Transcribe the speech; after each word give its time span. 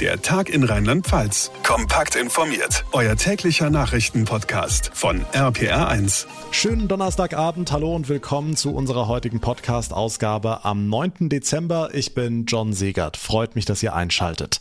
Der 0.00 0.20
Tag 0.20 0.48
in 0.48 0.64
Rheinland-Pfalz. 0.64 1.52
Kompakt 1.62 2.16
informiert. 2.16 2.84
Euer 2.90 3.14
täglicher 3.14 3.70
Nachrichtenpodcast 3.70 4.90
von 4.92 5.24
RPR1. 5.32 6.26
Schönen 6.50 6.88
Donnerstagabend, 6.88 7.70
hallo 7.70 7.94
und 7.94 8.08
willkommen 8.08 8.56
zu 8.56 8.74
unserer 8.74 9.06
heutigen 9.06 9.38
Podcast-Ausgabe 9.38 10.64
am 10.64 10.88
9. 10.88 11.28
Dezember. 11.28 11.90
Ich 11.92 12.12
bin 12.12 12.44
John 12.46 12.72
Segert. 12.72 13.16
Freut 13.16 13.54
mich, 13.54 13.66
dass 13.66 13.84
ihr 13.84 13.94
einschaltet. 13.94 14.58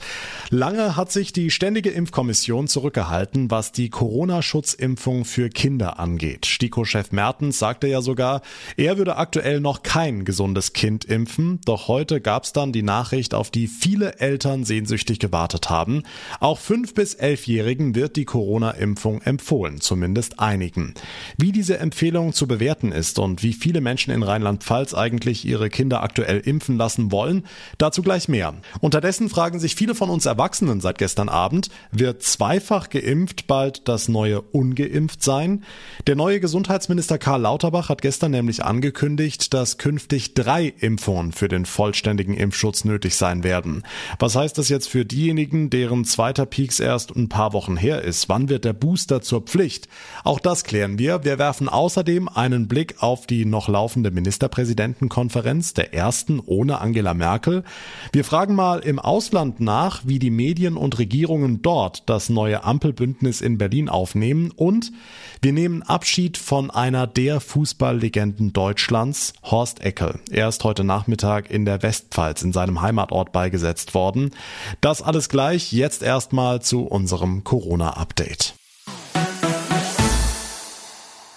Lange 0.52 0.96
hat 0.96 1.12
sich 1.12 1.34
die 1.34 1.50
Ständige 1.50 1.90
Impfkommission 1.90 2.68
zurückgehalten, 2.68 3.50
was 3.50 3.72
die 3.72 3.90
Corona-Schutzimpfung 3.90 5.26
für 5.26 5.50
Kinder 5.50 6.00
angeht. 6.00 6.46
STIKO-Chef 6.46 7.12
Mertens 7.12 7.58
sagte 7.58 7.88
ja 7.88 8.02
sogar, 8.02 8.44
er 8.78 9.00
würde 9.00 9.18
aktuell 9.18 9.62
noch 9.62 9.82
kein 9.82 10.26
gesundes 10.26 10.74
Kind 10.74 11.06
impfen. 11.06 11.60
Doch 11.66 11.88
heute 11.88 12.22
gab 12.22 12.44
es 12.44 12.54
dann 12.54 12.72
die 12.72 12.84
Nachricht, 12.84 13.34
auf 13.34 13.50
die 13.50 13.66
viele 13.68 14.20
Eltern 14.20 14.64
sehnsüchtig 14.64 15.23
gewartet 15.24 15.70
haben. 15.70 16.04
Auch 16.42 16.60
5- 16.60 16.94
bis 16.94 17.18
11-Jährigen 17.18 17.96
wird 17.96 18.18
die 18.18 18.26
Corona-Impfung 18.26 19.22
empfohlen, 19.22 19.80
zumindest 19.80 20.40
einigen. 20.40 20.94
Wie 21.38 21.54
diese 21.54 21.78
Empfehlung 21.78 22.34
zu 22.34 22.46
bewerten 22.46 22.92
ist 22.92 23.20
und 23.20 23.42
wie 23.42 23.54
viele 23.54 23.80
Menschen 23.80 24.14
in 24.14 24.22
Rheinland-Pfalz 24.22 24.94
eigentlich 24.94 25.46
ihre 25.46 25.70
Kinder 25.70 26.04
aktuell 26.04 26.40
impfen 26.40 26.78
lassen 26.78 27.12
wollen, 27.12 27.46
dazu 27.78 28.02
gleich 28.02 28.28
mehr. 28.28 28.54
Unterdessen 28.82 29.30
fragen 29.30 29.60
sich 29.60 29.76
viele 29.76 29.96
von 29.96 30.10
uns 30.10 30.26
Erwachsenen 30.26 30.82
seit 30.82 30.98
gestern 30.98 31.30
Abend, 31.30 31.70
wird 31.92 32.22
zweifach 32.22 32.90
geimpft 32.90 33.48
bald 33.48 33.88
das 33.88 34.10
neue 34.10 34.42
ungeimpft 34.42 35.24
sein? 35.24 35.64
Der 36.06 36.18
neue 36.18 36.42
Gesundheitsminister 36.42 37.18
Karl 37.18 37.42
Lauterbach 37.42 37.88
hat 37.88 38.02
gestern 38.02 38.32
nämlich 38.32 38.66
angekündigt, 38.66 39.54
dass 39.54 39.78
künftig 39.78 40.34
drei 40.34 40.74
Impfungen 40.80 41.32
für 41.32 41.48
den 41.48 41.66
vollständigen 41.66 42.34
Impfschutz 42.34 42.84
nötig 42.84 43.16
sein 43.16 43.46
werden. 43.46 43.84
Was 44.20 44.36
heißt 44.36 44.58
das 44.58 44.68
jetzt 44.68 44.90
für 44.90 45.06
diejenigen, 45.14 45.70
deren 45.70 46.06
zweiter 46.06 46.46
Peaks 46.46 46.80
erst 46.80 47.16
ein 47.16 47.30
paar 47.30 47.54
Wochen 47.54 47.78
her 47.78 48.02
ist. 48.02 48.30
Wann 48.30 48.50
wird 48.50 48.66
der 48.66 48.74
Booster 48.74 49.22
zur 49.22 49.42
Pflicht? 49.42 49.88
Auch 50.24 50.40
das 50.40 50.64
klären 50.64 50.98
wir. 50.98 51.24
Wir 51.24 51.38
werfen 51.38 51.70
außerdem 51.70 52.28
einen 52.28 52.68
Blick 52.68 53.02
auf 53.02 53.28
die 53.28 53.46
noch 53.46 53.68
laufende 53.68 54.10
Ministerpräsidentenkonferenz, 54.10 55.76
der 55.76 55.94
ersten 55.94 56.40
ohne 56.40 56.82
Angela 56.82 57.14
Merkel. 57.14 57.64
Wir 58.12 58.24
fragen 58.24 58.56
mal 58.56 58.80
im 58.80 58.98
Ausland 58.98 59.60
nach, 59.60 60.02
wie 60.06 60.18
die 60.18 60.32
Medien 60.32 60.78
und 60.78 60.98
Regierungen 60.98 61.62
dort 61.62 62.10
das 62.10 62.30
neue 62.30 62.64
Ampelbündnis 62.64 63.42
in 63.42 63.60
Berlin 63.60 63.90
aufnehmen 63.90 64.52
und 64.56 64.92
wir 65.42 65.54
nehmen 65.54 65.84
Abschied 65.84 66.38
von 66.38 66.72
einer 66.72 67.06
der 67.06 67.40
Fußballlegenden 67.40 68.54
Deutschlands, 68.54 69.34
Horst 69.44 69.82
Eckel. 69.82 70.20
Er 70.32 70.48
ist 70.48 70.64
heute 70.64 70.84
Nachmittag 70.84 71.52
in 71.52 71.66
der 71.66 71.84
Westpfalz 71.84 72.42
in 72.42 72.54
seinem 72.54 72.82
Heimatort 72.82 73.32
beigesetzt 73.32 73.94
worden. 73.94 74.32
Das 74.82 75.03
alles 75.04 75.30
gleich, 75.30 75.72
jetzt 75.72 76.04
erstmal 76.04 76.62
zu 76.62 76.84
unserem 76.84 77.44
Corona-Update. 77.44 78.56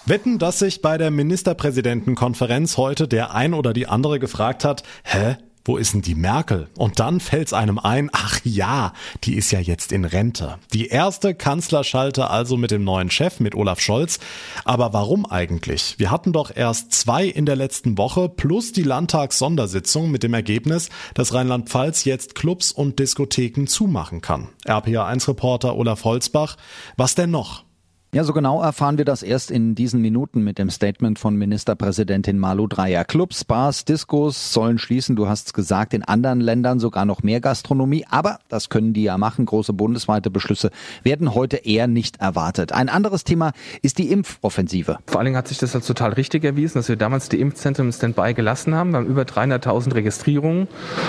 Wetten, 0.06 0.38
dass 0.38 0.60
sich 0.60 0.82
bei 0.82 0.98
der 0.98 1.10
Ministerpräsidentenkonferenz 1.10 2.76
heute 2.76 3.08
der 3.08 3.34
ein 3.34 3.54
oder 3.54 3.72
die 3.72 3.88
andere 3.88 4.20
gefragt 4.20 4.64
hat, 4.64 4.84
hä, 5.02 5.36
wo 5.66 5.76
ist 5.76 5.94
denn 5.94 6.02
die 6.02 6.14
Merkel? 6.14 6.68
Und 6.76 7.00
dann 7.00 7.20
fällt's 7.20 7.52
einem 7.52 7.78
ein, 7.78 8.08
ach 8.12 8.40
ja, 8.44 8.92
die 9.24 9.34
ist 9.34 9.50
ja 9.50 9.60
jetzt 9.60 9.92
in 9.92 10.04
Rente. 10.04 10.58
Die 10.72 10.88
erste 10.88 11.34
Kanzlerschalte 11.34 12.30
also 12.30 12.56
mit 12.56 12.70
dem 12.70 12.84
neuen 12.84 13.10
Chef, 13.10 13.40
mit 13.40 13.54
Olaf 13.54 13.80
Scholz. 13.80 14.18
Aber 14.64 14.92
warum 14.92 15.26
eigentlich? 15.26 15.96
Wir 15.98 16.10
hatten 16.10 16.32
doch 16.32 16.54
erst 16.54 16.92
zwei 16.92 17.24
in 17.26 17.46
der 17.46 17.56
letzten 17.56 17.98
Woche 17.98 18.28
plus 18.28 18.72
die 18.72 18.82
Landtagssondersitzung 18.82 20.10
mit 20.10 20.22
dem 20.22 20.34
Ergebnis, 20.34 20.88
dass 21.14 21.34
Rheinland-Pfalz 21.34 22.04
jetzt 22.04 22.34
Clubs 22.34 22.72
und 22.72 22.98
Diskotheken 22.98 23.66
zumachen 23.66 24.20
kann. 24.20 24.48
RPA1-Reporter 24.66 25.76
Olaf 25.76 26.04
Holzbach, 26.04 26.56
was 26.96 27.14
denn 27.14 27.30
noch? 27.30 27.65
Ja, 28.14 28.22
so 28.24 28.32
genau 28.32 28.62
erfahren 28.62 28.98
wir 28.98 29.04
das 29.04 29.22
erst 29.24 29.50
in 29.50 29.74
diesen 29.74 30.00
Minuten 30.00 30.42
mit 30.42 30.58
dem 30.58 30.70
Statement 30.70 31.18
von 31.18 31.34
Ministerpräsidentin 31.34 32.38
Malu 32.38 32.68
Dreyer. 32.68 33.04
Clubs, 33.04 33.44
Bars, 33.44 33.84
Diskos 33.84 34.52
sollen 34.52 34.78
schließen. 34.78 35.16
Du 35.16 35.28
hast 35.28 35.48
es 35.48 35.52
gesagt, 35.52 35.92
in 35.92 36.04
anderen 36.04 36.40
Ländern 36.40 36.78
sogar 36.78 37.04
noch 37.04 37.24
mehr 37.24 37.40
Gastronomie. 37.40 38.06
Aber 38.08 38.38
das 38.48 38.70
können 38.70 38.92
die 38.92 39.02
ja 39.02 39.18
machen. 39.18 39.44
Große 39.44 39.72
bundesweite 39.72 40.30
Beschlüsse 40.30 40.70
werden 41.02 41.34
heute 41.34 41.56
eher 41.56 41.88
nicht 41.88 42.20
erwartet. 42.20 42.72
Ein 42.72 42.88
anderes 42.88 43.24
Thema 43.24 43.52
ist 43.82 43.98
die 43.98 44.10
Impfoffensive. 44.12 44.98
Vor 45.08 45.18
allen 45.18 45.26
Dingen 45.26 45.36
hat 45.36 45.48
sich 45.48 45.58
das 45.58 45.74
als 45.74 45.86
total 45.86 46.12
richtig 46.12 46.44
erwiesen, 46.44 46.78
dass 46.78 46.88
wir 46.88 46.96
damals 46.96 47.28
die 47.28 47.40
Impfzentren 47.40 47.88
im 47.88 47.92
Standby 47.92 48.34
gelassen 48.34 48.74
haben. 48.74 48.92
Wir 48.92 48.98
haben 48.98 49.06
über 49.08 49.22
300.000 49.22 49.94
Registrierungen 49.94 50.68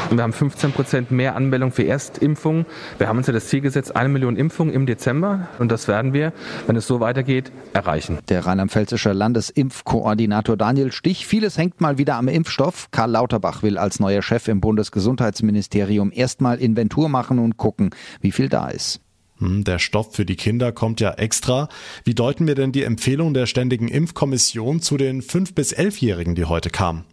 und 0.09 0.17
wir 0.17 0.23
haben 0.23 0.33
15 0.33 0.71
Prozent 0.71 1.11
mehr 1.11 1.35
Anmeldungen 1.35 1.71
für 1.71 1.87
Erstimpfungen. 1.87 2.65
Wir 2.97 3.07
haben 3.07 3.19
uns 3.19 3.27
ja 3.27 3.33
das 3.33 3.47
Ziel 3.47 3.61
gesetzt, 3.61 3.95
eine 3.95 4.09
Million 4.09 4.35
Impfungen 4.35 4.73
im 4.73 4.87
Dezember. 4.87 5.47
Und 5.59 5.71
das 5.71 5.87
werden 5.87 6.11
wir, 6.11 6.33
wenn 6.65 6.75
es 6.75 6.86
so 6.87 6.99
weitergeht, 6.99 7.51
erreichen. 7.73 8.19
Der 8.29 8.45
rheinland-pfälzische 8.45 9.13
Landesimpfkoordinator 9.13 10.57
Daniel 10.57 10.91
Stich. 10.91 11.27
Vieles 11.27 11.57
hängt 11.57 11.81
mal 11.81 11.97
wieder 11.97 12.15
am 12.15 12.27
Impfstoff. 12.27 12.89
Karl 12.91 13.11
Lauterbach 13.11 13.61
will 13.61 13.77
als 13.77 13.99
neuer 13.99 14.21
Chef 14.21 14.47
im 14.47 14.61
Bundesgesundheitsministerium 14.61 16.11
erstmal 16.13 16.57
Inventur 16.59 17.09
machen 17.09 17.39
und 17.39 17.57
gucken, 17.57 17.91
wie 18.21 18.31
viel 18.31 18.49
da 18.49 18.69
ist. 18.69 19.01
Hm, 19.39 19.63
der 19.63 19.79
Stoff 19.79 20.15
für 20.15 20.25
die 20.25 20.35
Kinder 20.35 20.71
kommt 20.71 20.99
ja 20.99 21.13
extra. 21.13 21.69
Wie 22.03 22.15
deuten 22.15 22.47
wir 22.47 22.55
denn 22.55 22.71
die 22.71 22.83
Empfehlung 22.83 23.33
der 23.33 23.45
Ständigen 23.45 23.87
Impfkommission 23.87 24.81
zu 24.81 24.97
den 24.97 25.21
5- 25.21 25.53
bis 25.53 25.75
11-Jährigen, 25.75 26.35
die 26.35 26.45
heute 26.45 26.69
kam? 26.69 27.03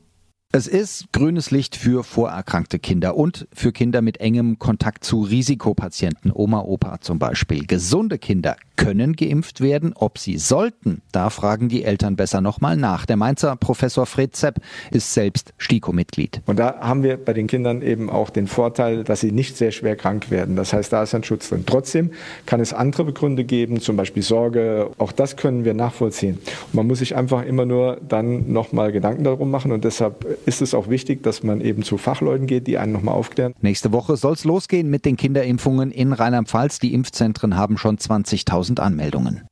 Es 0.56 0.68
ist 0.68 1.12
grünes 1.12 1.50
Licht 1.50 1.74
für 1.74 2.04
vorerkrankte 2.04 2.78
Kinder 2.78 3.16
und 3.16 3.48
für 3.52 3.72
Kinder 3.72 4.02
mit 4.02 4.20
engem 4.20 4.60
Kontakt 4.60 5.02
zu 5.02 5.22
Risikopatienten, 5.22 6.30
Oma, 6.32 6.60
Opa 6.60 7.00
zum 7.00 7.18
Beispiel. 7.18 7.66
Gesunde 7.66 8.18
Kinder 8.18 8.54
können 8.76 9.16
geimpft 9.16 9.60
werden. 9.60 9.94
Ob 9.96 10.18
sie 10.18 10.38
sollten, 10.38 11.02
da 11.10 11.30
fragen 11.30 11.68
die 11.68 11.82
Eltern 11.82 12.14
besser 12.14 12.40
nochmal 12.40 12.76
nach. 12.76 13.04
Der 13.04 13.16
Mainzer 13.16 13.56
Professor 13.56 14.06
Fred 14.06 14.36
Zepp 14.36 14.60
ist 14.92 15.12
selbst 15.12 15.54
STIKO-Mitglied. 15.58 16.42
Und 16.46 16.58
da 16.60 16.78
haben 16.80 17.02
wir 17.02 17.16
bei 17.16 17.32
den 17.32 17.48
Kindern 17.48 17.82
eben 17.82 18.08
auch 18.08 18.30
den 18.30 18.46
Vorteil, 18.46 19.02
dass 19.02 19.20
sie 19.20 19.32
nicht 19.32 19.56
sehr 19.56 19.72
schwer 19.72 19.96
krank 19.96 20.30
werden. 20.30 20.54
Das 20.54 20.72
heißt, 20.72 20.92
da 20.92 21.02
ist 21.02 21.16
ein 21.16 21.24
Schutz 21.24 21.48
drin. 21.48 21.64
Trotzdem 21.66 22.10
kann 22.46 22.60
es 22.60 22.72
andere 22.72 23.04
Begründe 23.04 23.44
geben, 23.44 23.80
zum 23.80 23.96
Beispiel 23.96 24.22
Sorge. 24.22 24.90
Auch 24.98 25.10
das 25.10 25.36
können 25.36 25.64
wir 25.64 25.74
nachvollziehen. 25.74 26.38
Und 26.66 26.74
man 26.74 26.86
muss 26.86 27.00
sich 27.00 27.16
einfach 27.16 27.44
immer 27.44 27.66
nur 27.66 28.00
dann 28.08 28.52
nochmal 28.52 28.92
Gedanken 28.92 29.24
darum 29.24 29.50
machen 29.50 29.72
und 29.72 29.82
deshalb 29.82 30.24
ist 30.46 30.62
es 30.62 30.74
auch 30.74 30.88
wichtig, 30.88 31.22
dass 31.22 31.42
man 31.42 31.60
eben 31.60 31.82
zu 31.82 31.98
Fachleuten 31.98 32.46
geht, 32.46 32.66
die 32.66 32.78
einen 32.78 32.92
nochmal 32.92 33.14
aufklären. 33.14 33.54
Nächste 33.60 33.92
Woche 33.92 34.16
soll 34.16 34.34
es 34.34 34.44
losgehen 34.44 34.90
mit 34.90 35.04
den 35.04 35.16
Kinderimpfungen 35.16 35.90
in 35.90 36.12
Rheinland-Pfalz. 36.12 36.78
Die 36.78 36.94
Impfzentren 36.94 37.56
haben 37.56 37.78
schon 37.78 37.98
20.000 37.98 38.80
Anmeldungen. 38.80 39.42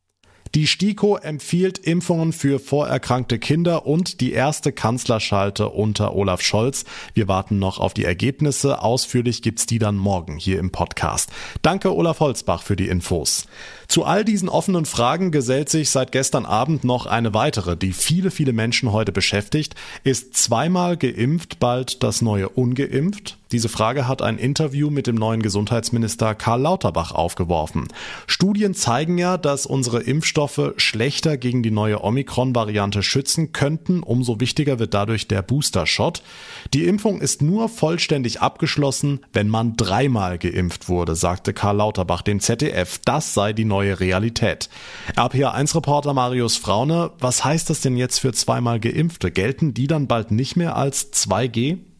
Die 0.55 0.67
STIKO 0.67 1.17
empfiehlt 1.17 1.79
Impfungen 1.79 2.35
für 2.35 2.61
vorerkrankte 2.61 3.39
Kinder 3.39 3.87
und 3.87 4.21
die 4.21 4.33
erste 4.33 4.71
Kanzlerschalte 4.71 5.71
unter 5.71 6.15
Olaf 6.15 6.43
Scholz. 6.43 6.85
Wir 7.15 7.27
warten 7.27 7.59
noch 7.59 7.79
auf 7.79 7.95
die 7.95 8.05
Ergebnisse. 8.05 8.83
Ausführlich 8.83 9.41
gibt's 9.41 9.65
die 9.65 9.79
dann 9.79 9.97
morgen 9.97 10.37
hier 10.37 10.59
im 10.59 10.71
Podcast. 10.71 11.31
Danke 11.62 11.97
Olaf 11.97 12.21
Holzbach 12.21 12.62
für 12.62 12.77
die 12.77 12.89
Infos. 12.89 13.47
Zu 13.89 14.05
all 14.05 14.27
diesen 14.27 14.51
offenen 14.51 14.85
Fragen 14.85 15.31
gesellt 15.31 15.71
sich 15.71 15.89
seit 15.89 16.12
gestern 16.12 16.45
Abend 16.45 16.85
noch 16.85 17.07
eine 17.07 17.33
weitere, 17.33 17.75
die 17.75 17.95
viele, 17.95 18.31
viele 18.31 18.53
Menschen 18.53 18.93
heute 18.93 19.11
beschäftigt. 19.11 19.75
Ist 20.05 20.37
zweimal 20.37 20.99
geimpft 20.99 21.61
bald 21.61 22.03
das 22.03 22.21
neue 22.21 22.51
ungeimpft? 22.51 23.39
Diese 23.53 23.69
Frage 23.69 24.09
hat 24.09 24.23
ein 24.23 24.39
Interview 24.39 24.89
mit 24.89 25.07
dem 25.07 25.17
neuen 25.17 25.43
Gesundheitsminister 25.43 26.35
Karl 26.35 26.63
Lauterbach 26.63 27.13
aufgeworfen. 27.13 27.87
Studien 28.27 28.73
zeigen 28.73 29.19
ja, 29.19 29.37
dass 29.37 29.67
unsere 29.67 30.01
Impfstoffe 30.03 30.73
schlechter 30.79 31.37
gegen 31.37 31.62
die 31.62 31.71
neue 31.71 32.03
Omikron-Variante 32.03 33.03
schützen 33.03 33.53
könnten. 33.53 34.03
Umso 34.03 34.41
wichtiger 34.41 34.79
wird 34.79 34.95
dadurch 34.95 35.29
der 35.29 35.43
Booster-Shot. 35.43 36.23
Die 36.73 36.85
Impfung 36.85 37.21
ist 37.21 37.43
nur 37.43 37.69
vollständig 37.69 38.41
abgeschlossen, 38.41 39.21
wenn 39.35 39.49
man 39.49 39.77
dreimal 39.77 40.39
geimpft 40.39 40.89
wurde, 40.89 41.15
sagte 41.15 41.53
Karl 41.53 41.76
Lauterbach 41.76 42.23
dem 42.23 42.41
ZDF. 42.41 43.00
Das 43.05 43.35
sei 43.35 43.53
die 43.53 43.67
neue 43.67 44.00
Realität. 44.00 44.71
RPA1-Reporter 45.15 46.15
Marius 46.15 46.56
Fraune, 46.56 47.11
was 47.19 47.44
heißt 47.44 47.69
das 47.69 47.82
denn 47.82 47.99
jetzt 47.99 48.19
für 48.19 48.32
zweimal 48.32 48.81
Geimpfte? 48.81 49.31
Gelten 49.31 49.75
die 49.75 49.88
dann 49.88 50.06
bald 50.06 50.31
nicht 50.31 50.56
mehr 50.56 50.75
als 50.75 51.12
2G? 51.12 51.92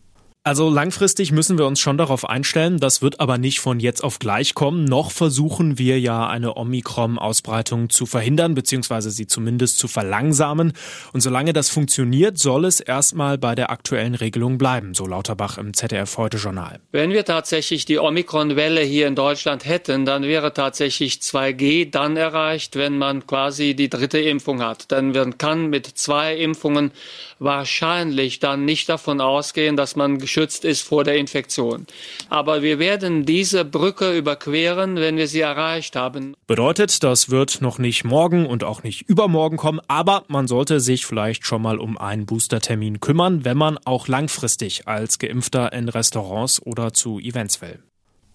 Also 0.45 0.69
langfristig 0.71 1.31
müssen 1.31 1.57
wir 1.57 1.67
uns 1.67 1.79
schon 1.79 1.99
darauf 1.99 2.29
einstellen, 2.29 2.81
das 2.81 3.01
wird 3.01 3.21
aber 3.21 3.39
nicht 3.39 3.61
von 3.61 3.79
jetzt 3.79 4.03
auf 4.03 4.19
gleich 4.19 4.55
kommen. 4.55 4.85
Noch 4.85 5.13
versuchen 5.13 5.79
wir 5.79 6.01
ja 6.01 6.27
eine 6.27 6.57
Omikron-Ausbreitung 6.57 7.91
zu 7.91 8.07
verhindern, 8.07 8.57
beziehungsweise 8.57 9.13
sie 9.13 9.29
zumindest 9.29 9.79
zu 9.79 9.87
verlangsamen. 9.87 10.73
Und 11.13 11.21
solange 11.21 11.53
das 11.53 11.69
funktioniert, 11.69 12.41
soll 12.41 12.65
es 12.65 12.81
erstmal 12.81 13.39
bei 13.39 13.55
der 13.55 13.71
aktuellen 13.71 14.17
Regelung 14.17 14.59
bleiben, 14.59 14.95
so 14.95 15.07
Lauterbach 15.07 15.59
im 15.59 15.75
ZDF 15.75 16.19
Heute 16.19 16.39
Journal. 16.39 16.81
Wenn 16.91 17.13
wir 17.13 17.25
tatsächlich 17.25 17.85
die 17.85 18.01
Omikron-Welle 18.01 18.81
hier 18.81 19.07
in 19.07 19.15
Deutschland 19.15 19.65
hätten, 19.65 20.07
dann 20.07 20.25
wäre 20.25 20.53
tatsächlich 20.53 21.19
2G 21.19 21.89
dann 21.89 22.17
erreicht, 22.17 22.75
wenn 22.75 22.99
man 22.99 23.29
quasi 23.29 23.77
die 23.77 23.89
dritte 23.89 24.19
Impfung 24.19 24.61
hat. 24.61 24.91
Denn 24.91 25.13
man 25.13 25.39
kann 25.39 25.71
mit 25.71 25.87
zwei 25.87 26.35
Impfungen 26.35 26.91
wahrscheinlich 27.39 28.41
dann 28.41 28.65
nicht 28.65 28.89
davon 28.89 29.21
ausgehen, 29.21 29.77
dass 29.77 29.95
man 29.95 30.19
geschützt 30.33 30.65
ist 30.65 30.81
vor 30.81 31.05
der 31.05 31.17
Infektion. 31.17 31.87
Aber 32.31 32.63
wir 32.63 32.79
werden 32.79 33.27
diese 33.27 33.67
Brücke 33.67 34.17
überqueren, 34.17 34.97
wenn 34.97 35.19
wir 35.19 35.29
sie 35.29 35.41
erreicht 35.41 35.95
haben. 35.95 36.35
Bedeutet, 36.47 37.03
das 37.03 37.29
wird 37.29 37.61
noch 37.61 37.79
nicht 37.79 38.05
morgen 38.05 38.47
und 38.47 38.65
auch 38.65 38.83
nicht 38.83 39.03
übermorgen 39.03 39.59
kommen, 39.59 39.81
aber 39.89 40.25
man 40.29 40.49
sollte 40.49 40.81
sich 40.81 41.05
vielleicht 41.05 41.45
schon 41.47 41.61
mal 41.61 41.79
um 41.79 41.99
einen 41.99 42.25
Boostertermin 42.25 43.01
kümmern, 43.01 43.45
wenn 43.45 43.59
man 43.59 43.77
auch 43.85 44.09
langfristig 44.09 44.89
als 44.89 45.19
Geimpfter 45.19 45.71
in 45.75 45.91
Restaurants 45.91 46.65
oder 46.65 46.95
zu 46.95 47.19
Events 47.19 47.61
will. 47.61 47.83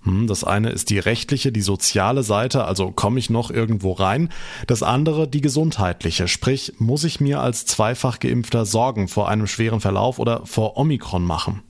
Hm, 0.04 0.28
das 0.28 0.44
eine 0.44 0.70
ist 0.70 0.92
die 0.92 1.00
rechtliche, 1.00 1.52
die 1.52 1.62
soziale 1.62 2.22
Seite, 2.22 2.66
also 2.66 2.92
komme 2.92 3.18
ich 3.18 3.32
noch 3.32 3.50
irgendwo 3.50 3.94
rein. 3.94 4.30
Das 4.68 4.84
andere 4.84 5.28
die 5.28 5.42
gesundheitliche, 5.42 6.28
sprich, 6.28 6.74
muss 6.78 7.04
ich 7.04 7.20
mir 7.20 7.42
als 7.42 7.66
zweifach 7.66 8.20
geimpfter 8.20 8.66
Sorgen 8.66 9.08
vor 9.08 9.30
einem 9.30 9.48
schweren 9.48 9.82
Verlauf 9.82 10.20
oder 10.20 10.46
vor 10.46 10.78
Omikron 10.78 11.24
machen? 11.24 11.64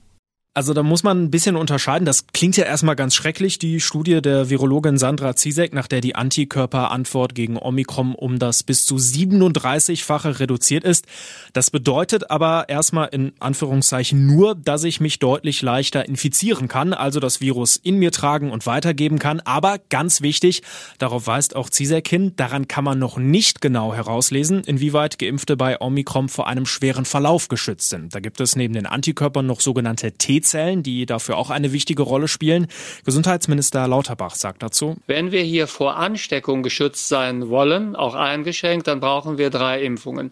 Also 0.54 0.74
da 0.74 0.82
muss 0.82 1.04
man 1.04 1.22
ein 1.22 1.30
bisschen 1.30 1.54
unterscheiden. 1.54 2.04
Das 2.04 2.26
klingt 2.32 2.56
ja 2.56 2.64
erstmal 2.64 2.96
ganz 2.96 3.14
schrecklich, 3.14 3.60
die 3.60 3.78
Studie 3.78 4.20
der 4.20 4.50
Virologin 4.50 4.98
Sandra 4.98 5.36
Zizek, 5.36 5.72
nach 5.72 5.86
der 5.86 6.00
die 6.00 6.16
Antikörperantwort 6.16 7.34
gegen 7.36 7.56
Omikron 7.56 8.16
um 8.16 8.40
das 8.40 8.64
bis 8.64 8.84
zu 8.84 8.96
37-fache 8.96 10.40
reduziert 10.40 10.82
ist. 10.82 11.06
Das 11.52 11.70
bedeutet 11.70 12.32
aber 12.32 12.68
erstmal 12.68 13.08
in 13.12 13.32
Anführungszeichen 13.38 14.26
nur, 14.26 14.56
dass 14.56 14.82
ich 14.82 15.00
mich 15.00 15.20
deutlich 15.20 15.62
leichter 15.62 16.08
infizieren 16.08 16.66
kann, 16.66 16.92
also 16.92 17.20
das 17.20 17.40
Virus 17.40 17.76
in 17.76 17.98
mir 17.98 18.10
tragen 18.10 18.50
und 18.50 18.66
weitergeben 18.66 19.20
kann. 19.20 19.38
Aber 19.40 19.78
ganz 19.90 20.22
wichtig, 20.22 20.62
darauf 20.98 21.28
weist 21.28 21.54
auch 21.54 21.70
Zizek 21.70 22.08
hin, 22.08 22.32
daran 22.34 22.66
kann 22.66 22.82
man 22.82 22.98
noch 22.98 23.16
nicht 23.16 23.60
genau 23.60 23.94
herauslesen, 23.94 24.64
inwieweit 24.64 25.20
Geimpfte 25.20 25.56
bei 25.56 25.80
Omikron 25.80 26.28
vor 26.28 26.48
einem 26.48 26.66
schweren 26.66 27.04
Verlauf 27.04 27.46
geschützt 27.46 27.90
sind. 27.90 28.12
Da 28.12 28.18
gibt 28.18 28.40
es 28.40 28.56
neben 28.56 28.74
den 28.74 28.86
Antikörpern 28.86 29.46
noch 29.46 29.60
sogenannte 29.60 30.10
T 30.12 30.37
T-Zellen, 30.40 30.82
die 30.82 31.06
dafür 31.06 31.36
auch 31.36 31.50
eine 31.50 31.72
wichtige 31.72 32.02
Rolle 32.02 32.28
spielen. 32.28 32.66
Gesundheitsminister 33.04 33.86
Lauterbach 33.88 34.34
sagt 34.34 34.62
dazu. 34.62 34.96
Wenn 35.06 35.32
wir 35.32 35.42
hier 35.42 35.66
vor 35.66 35.96
Ansteckung 35.96 36.62
geschützt 36.62 37.08
sein 37.08 37.48
wollen, 37.48 37.96
auch 37.96 38.14
eingeschränkt, 38.14 38.86
dann 38.86 39.00
brauchen 39.00 39.38
wir 39.38 39.50
drei 39.50 39.82
Impfungen. 39.82 40.30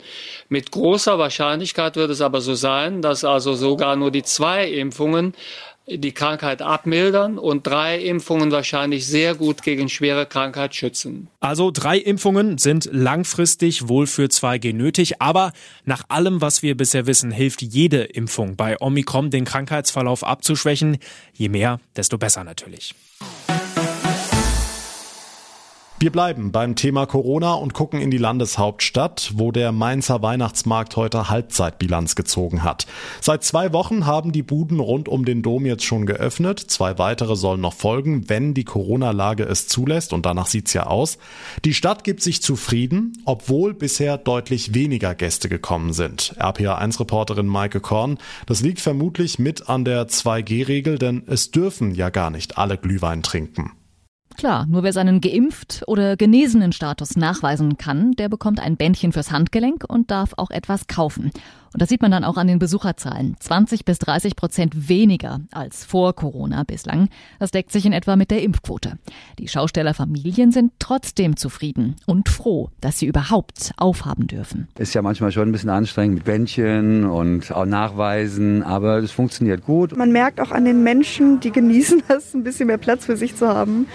Mit 0.48 0.70
großer 0.70 1.18
Wahrscheinlichkeit 1.18 1.96
wird 1.96 2.10
es 2.10 2.20
aber 2.20 2.40
so 2.40 2.54
sein, 2.54 3.02
dass 3.02 3.24
also 3.24 3.54
sogar 3.54 3.96
nur 3.96 4.10
die 4.10 4.22
zwei 4.22 4.68
Impfungen 4.68 5.34
die 5.88 6.12
Krankheit 6.12 6.62
abmildern 6.62 7.38
und 7.38 7.66
drei 7.66 8.00
Impfungen 8.00 8.50
wahrscheinlich 8.50 9.06
sehr 9.06 9.34
gut 9.34 9.62
gegen 9.62 9.88
schwere 9.88 10.26
Krankheit 10.26 10.74
schützen. 10.74 11.28
Also 11.40 11.70
drei 11.70 11.98
Impfungen 11.98 12.58
sind 12.58 12.88
langfristig 12.92 13.88
wohl 13.88 14.06
für 14.06 14.24
2G 14.24 14.74
nötig, 14.74 15.20
aber 15.20 15.52
nach 15.84 16.04
allem, 16.08 16.40
was 16.40 16.62
wir 16.62 16.76
bisher 16.76 17.06
wissen, 17.06 17.30
hilft 17.30 17.62
jede 17.62 18.02
Impfung 18.02 18.56
bei 18.56 18.80
Omikron 18.80 19.30
den 19.30 19.44
Krankheitsverlauf 19.44 20.24
abzuschwächen. 20.24 20.98
Je 21.32 21.48
mehr, 21.48 21.80
desto 21.94 22.18
besser 22.18 22.42
natürlich. 22.42 22.94
Wir 25.98 26.12
bleiben 26.12 26.52
beim 26.52 26.76
Thema 26.76 27.06
Corona 27.06 27.54
und 27.54 27.72
gucken 27.72 28.02
in 28.02 28.10
die 28.10 28.18
Landeshauptstadt, 28.18 29.32
wo 29.36 29.50
der 29.50 29.72
Mainzer 29.72 30.20
Weihnachtsmarkt 30.20 30.94
heute 30.96 31.30
Halbzeitbilanz 31.30 32.14
gezogen 32.14 32.64
hat. 32.64 32.86
Seit 33.22 33.44
zwei 33.44 33.72
Wochen 33.72 34.04
haben 34.04 34.30
die 34.30 34.42
Buden 34.42 34.78
rund 34.78 35.08
um 35.08 35.24
den 35.24 35.40
Dom 35.40 35.64
jetzt 35.64 35.84
schon 35.84 36.04
geöffnet. 36.04 36.60
Zwei 36.60 36.98
weitere 36.98 37.34
sollen 37.34 37.62
noch 37.62 37.72
folgen, 37.72 38.28
wenn 38.28 38.52
die 38.52 38.64
Corona-Lage 38.64 39.44
es 39.44 39.68
zulässt 39.68 40.12
und 40.12 40.26
danach 40.26 40.48
sieht's 40.48 40.74
ja 40.74 40.86
aus. 40.86 41.16
Die 41.64 41.72
Stadt 41.72 42.04
gibt 42.04 42.20
sich 42.20 42.42
zufrieden, 42.42 43.14
obwohl 43.24 43.72
bisher 43.72 44.18
deutlich 44.18 44.74
weniger 44.74 45.14
Gäste 45.14 45.48
gekommen 45.48 45.94
sind. 45.94 46.36
RPA1-Reporterin 46.38 47.46
Maike 47.46 47.80
Korn, 47.80 48.18
das 48.44 48.60
liegt 48.60 48.80
vermutlich 48.80 49.38
mit 49.38 49.70
an 49.70 49.86
der 49.86 50.08
2G-Regel, 50.08 50.98
denn 50.98 51.22
es 51.26 51.52
dürfen 51.52 51.94
ja 51.94 52.10
gar 52.10 52.28
nicht 52.28 52.58
alle 52.58 52.76
Glühwein 52.76 53.22
trinken. 53.22 53.72
Klar, 54.36 54.66
nur 54.66 54.82
wer 54.82 54.92
seinen 54.92 55.20
geimpft 55.20 55.82
oder 55.86 56.16
genesenen 56.16 56.72
Status 56.72 57.16
nachweisen 57.16 57.78
kann, 57.78 58.12
der 58.12 58.28
bekommt 58.28 58.60
ein 58.60 58.76
Bändchen 58.76 59.12
fürs 59.12 59.30
Handgelenk 59.30 59.84
und 59.88 60.10
darf 60.10 60.34
auch 60.36 60.50
etwas 60.50 60.88
kaufen. 60.88 61.30
Und 61.72 61.82
das 61.82 61.88
sieht 61.88 62.02
man 62.02 62.10
dann 62.10 62.24
auch 62.24 62.36
an 62.36 62.46
den 62.46 62.58
Besucherzahlen. 62.58 63.36
20 63.38 63.84
bis 63.84 63.98
30 63.98 64.36
Prozent 64.36 64.88
weniger 64.88 65.40
als 65.52 65.84
vor 65.84 66.14
Corona 66.14 66.64
bislang. 66.64 67.08
Das 67.38 67.50
deckt 67.50 67.72
sich 67.72 67.86
in 67.86 67.92
etwa 67.92 68.16
mit 68.16 68.30
der 68.30 68.42
Impfquote. 68.42 68.98
Die 69.38 69.48
Schaustellerfamilien 69.48 70.52
sind 70.52 70.72
trotzdem 70.78 71.36
zufrieden 71.36 71.96
und 72.06 72.28
froh, 72.28 72.70
dass 72.80 72.98
sie 72.98 73.06
überhaupt 73.06 73.72
aufhaben 73.76 74.26
dürfen. 74.26 74.68
Ist 74.78 74.94
ja 74.94 75.02
manchmal 75.02 75.32
schon 75.32 75.48
ein 75.48 75.52
bisschen 75.52 75.70
anstrengend 75.70 76.16
mit 76.16 76.24
Bändchen 76.24 77.04
und 77.04 77.52
auch 77.52 77.66
Nachweisen, 77.66 78.62
aber 78.62 78.98
es 78.98 79.10
funktioniert 79.10 79.64
gut. 79.64 79.96
Man 79.96 80.12
merkt 80.12 80.40
auch 80.40 80.50
an 80.50 80.64
den 80.64 80.82
Menschen, 80.82 81.40
die 81.40 81.52
genießen 81.52 82.02
das, 82.08 82.34
ein 82.34 82.44
bisschen 82.44 82.66
mehr 82.66 82.78
Platz 82.78 83.06
für 83.06 83.16
sich 83.16 83.36
zu 83.36 83.48
haben 83.48 83.86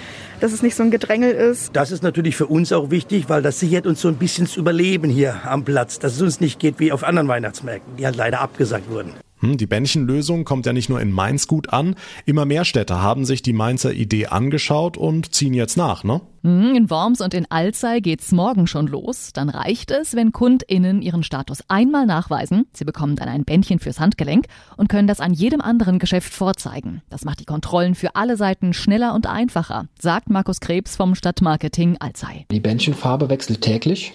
dass 0.42 0.54
es 0.54 0.64
nicht 0.64 0.76
so 0.76 0.84
ein 0.84 0.92
Gedrängel 0.92 1.32
ist. 1.32 1.70
Das 1.74 1.92
ist 1.92 2.04
natürlich 2.04 2.36
für 2.36 2.48
uns 2.48 2.74
auch 2.74 2.90
wichtig, 2.90 3.30
weil 3.30 3.42
das 3.42 3.60
sichert 3.60 3.86
uns 3.86 4.02
so 4.02 4.08
ein 4.08 4.16
bisschen 4.16 4.46
das 4.46 4.58
Überleben 4.58 5.10
hier 5.10 5.46
am 5.46 5.64
Platz, 5.64 6.00
dass 6.00 6.16
es 6.16 6.22
uns 6.22 6.42
nicht 6.42 6.60
geht 6.60 6.80
wie 6.80 6.92
auf 6.92 7.04
anderen 7.04 7.28
Weihnachtsmärkten, 7.28 7.96
die 7.98 8.06
halt 8.06 8.16
leider 8.16 8.42
abgesagt 8.42 8.90
wurden. 8.90 9.14
Hm, 9.40 9.58
die 9.58 9.68
Bändchenlösung 9.68 10.44
kommt 10.44 10.66
ja 10.66 10.74
nicht 10.74 10.90
nur 10.90 11.00
in 11.00 11.12
Mainz 11.12 11.48
gut 11.48 11.70
an. 11.70 11.96
Immer 12.26 12.46
mehr 12.46 12.66
Städte 12.66 13.02
haben 13.02 13.26
sich 13.26 13.42
die 13.42 13.54
Mainzer 13.54 13.94
Idee 13.94 14.28
angeschaut 14.28 14.98
und 14.98 15.34
ziehen 15.34 15.54
jetzt 15.54 15.78
nach, 15.78 16.04
ne? 16.04 16.22
Mhm, 16.44 16.76
in 16.76 16.90
Worms 16.90 17.22
und 17.22 17.34
in 17.34 17.46
Alzey 17.50 18.02
geht's 18.02 18.32
morgen 18.32 18.66
schon 18.66 18.88
los. 18.88 19.32
Dann 19.34 19.50
reicht 19.50 19.92
es, 19.92 20.16
wenn 20.16 20.32
KundInnen 20.32 21.02
ihren 21.02 21.24
Status 21.24 21.60
einmal 21.68 22.06
nachweisen. 22.06 22.66
Sie 22.74 22.86
bekommen 22.86 23.16
dann 23.16 23.30
ein 23.30 23.44
Bändchen 23.44 23.80
fürs 23.80 24.00
Handgelenk 24.00 24.48
und 24.76 24.90
können 24.90 25.08
das 25.08 25.20
an 25.20 25.34
jedem 25.34 25.62
anderen 25.62 26.00
Geschäft 26.00 26.34
vorzeigen. 26.34 27.02
Das 27.10 27.26
macht 27.26 27.40
die 27.42 27.46
Kontrollen 27.46 27.94
für 27.94 28.16
alle 28.16 28.38
Seiten 28.38 28.74
schneller 28.74 29.14
und 29.14 29.28
einfacher, 29.28 29.86
sagt 30.00 30.30
Markus 30.30 30.60
Krebs 30.60 30.96
vom 30.96 31.14
Stadtmarketing 31.14 31.98
Alzey. 32.00 32.46
Die 32.52 32.60
Bändchenfarbe 32.60 33.30
wechselt 33.30 33.62
täglich. 33.62 34.14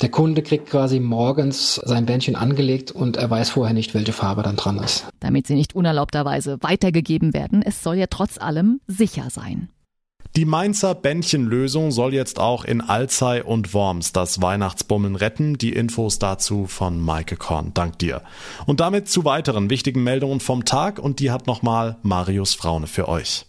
Der 0.00 0.10
Kunde 0.10 0.42
kriegt 0.42 0.70
quasi 0.70 1.00
morgens 1.00 1.74
sein 1.76 2.06
Bändchen 2.06 2.36
angelegt 2.36 2.92
und 2.92 3.16
er 3.16 3.30
weiß 3.30 3.50
vorher 3.50 3.74
nicht, 3.74 3.94
welche 3.94 4.12
Farbe 4.12 4.42
dann 4.42 4.56
dran 4.56 4.78
ist. 4.78 5.06
Damit 5.20 5.46
sie 5.48 5.54
nicht 5.54 5.74
unerlaubterweise 5.74 6.58
weitergegeben 6.60 7.34
werden, 7.34 7.62
es 7.62 7.82
soll 7.82 7.96
ja 7.96 8.06
trotz 8.08 8.38
allem 8.38 8.80
sicher 8.86 9.28
sein. 9.30 9.68
Die 10.36 10.44
Mainzer 10.44 10.94
Bändchenlösung 10.94 11.90
soll 11.90 12.14
jetzt 12.14 12.38
auch 12.38 12.64
in 12.64 12.80
Alzey 12.80 13.42
und 13.42 13.74
Worms 13.74 14.12
das 14.12 14.40
Weihnachtsbummeln 14.40 15.16
retten. 15.16 15.58
Die 15.58 15.72
Infos 15.72 16.18
dazu 16.18 16.66
von 16.66 17.00
Maike 17.00 17.36
Korn. 17.36 17.72
Dank 17.74 17.98
dir. 17.98 18.22
Und 18.66 18.80
damit 18.80 19.08
zu 19.08 19.24
weiteren 19.24 19.68
wichtigen 19.70 20.04
Meldungen 20.04 20.40
vom 20.40 20.64
Tag 20.64 20.98
und 20.98 21.18
die 21.18 21.30
hat 21.30 21.46
nochmal 21.46 21.96
Marius 22.02 22.54
Fraune 22.54 22.86
für 22.86 23.08
euch. 23.08 23.46